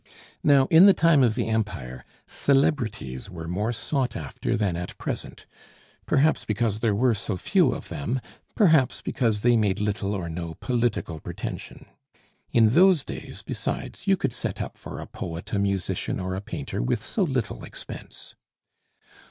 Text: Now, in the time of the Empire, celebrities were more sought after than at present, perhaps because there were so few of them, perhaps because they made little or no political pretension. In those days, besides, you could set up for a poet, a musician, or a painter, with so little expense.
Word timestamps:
Now, 0.43 0.65
in 0.71 0.87
the 0.87 0.95
time 0.95 1.21
of 1.21 1.35
the 1.35 1.45
Empire, 1.47 2.03
celebrities 2.25 3.29
were 3.29 3.47
more 3.47 3.71
sought 3.71 4.15
after 4.15 4.57
than 4.57 4.75
at 4.75 4.97
present, 4.97 5.45
perhaps 6.07 6.43
because 6.43 6.79
there 6.79 6.95
were 6.95 7.13
so 7.13 7.37
few 7.37 7.71
of 7.71 7.89
them, 7.89 8.19
perhaps 8.55 8.99
because 9.03 9.41
they 9.41 9.55
made 9.55 9.79
little 9.79 10.15
or 10.15 10.27
no 10.27 10.55
political 10.55 11.19
pretension. 11.19 11.85
In 12.51 12.69
those 12.69 13.03
days, 13.03 13.43
besides, 13.43 14.07
you 14.07 14.17
could 14.17 14.33
set 14.33 14.59
up 14.59 14.75
for 14.75 14.99
a 14.99 15.05
poet, 15.05 15.53
a 15.53 15.59
musician, 15.59 16.19
or 16.19 16.33
a 16.33 16.41
painter, 16.41 16.81
with 16.81 17.03
so 17.03 17.21
little 17.21 17.63
expense. 17.63 18.33